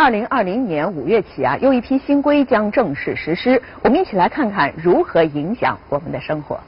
[0.00, 3.60] 二零二零年五月起啊，又一批新规将正式实施。
[3.82, 6.58] 我们一起来看看如何影响我们的生活。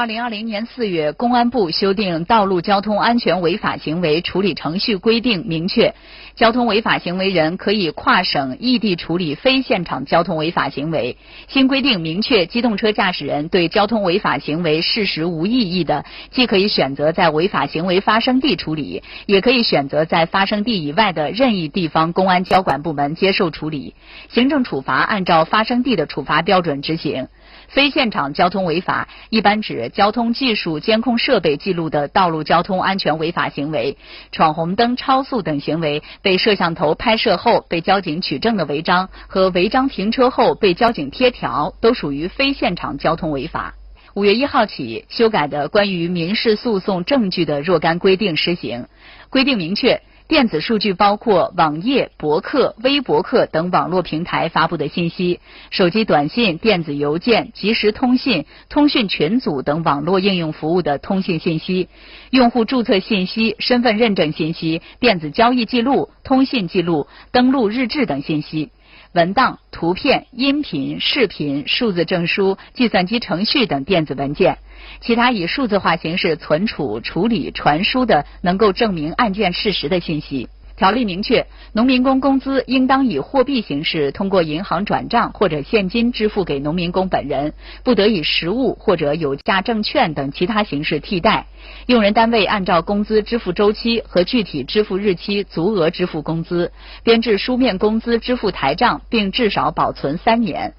[0.00, 5.94] 二零二零年四月，公安部修订《道路交通安全违法行为处理程序规定》，明确
[6.34, 11.18] 交通违法行为人可以跨省、异地处理非现场交通违法行为。
[11.48, 23.94] 新规定明确，机动车驾驶人对交通违法行为事实无异议的，既可以选择在违法行为发生地处理，也可以选择在发生地以外的任意地方公安交管部门接受处理。
[24.30, 27.28] 行政处罚按照发生地的处罚标准执行。
[27.68, 33.96] 非现场交通违法一般指交通技术监控设备记录的道路交通安全违法行为，
[34.32, 43.74] 闯红灯、超速等行为被摄像头拍摄后被交警取证的违章和违章停车后被交警贴条，都属于非现场交通违法。
[44.14, 48.86] 五月一号起，修改的关于民事诉讼证据的若干规定施行，
[49.28, 50.02] 规定明确。
[50.30, 55.40] 电子数据包括网页、博客、微博客等网络平台发布的信息，
[55.70, 61.88] 手机短信、电子邮件、即时通信、通讯群组等网络应用服务的通信信息，
[62.30, 68.70] 用户注册信息、身份认证信息、电子交易记录、通信记录、登录日志等信息，
[69.12, 74.58] 文档、图片、音频、视频、数字证书、计算机程序等电子文件。
[75.00, 80.48] 其他以数字化形式存储、处理、传输的能够证明案件事实的信息。
[80.80, 87.52] 条例明确，农民工工资应当以货币形式通过银行转账或者现金支付给农民工本人，
[87.84, 91.48] 不得以实物或者有价证券等其他形式替代。
[91.84, 96.72] 用人单位按照工资支付周期和具体支付日期足额支付工资，
[97.04, 100.72] 编制书面工资支付台账，并至少保存三年。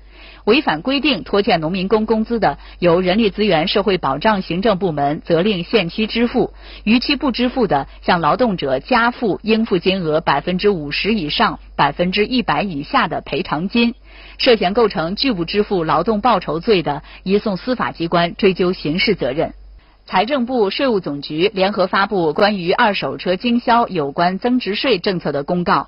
[0.46, 6.52] 违反规定拖欠农民工工资的，由人力资源社会保障行政部门责令限期支付；
[6.84, 13.96] 逾期不支付的，向劳动者加付应付金额百分之五十以上、百分之一百以下的赔偿金。
[14.38, 19.54] 涉嫌构成拒不支付劳动报酬罪的，移送司法机关追究刑事责任。
[20.08, 25.88] 财政部、税务总局联合发布关于二手车经销有关增值税政策的公告。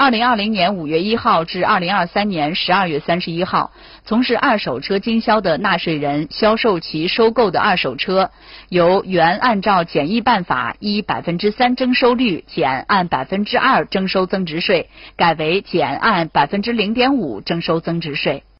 [0.00, 3.72] 二零二零年五月一号至二零二三年十二月三十一号，
[4.04, 8.30] 从事二手车经销的纳税人销售其收购的二手车，
[8.68, 18.44] 由原按照简易办法依百分之三征收率减按百分之二征收增值税，改为减按百分之零点五征收增值税。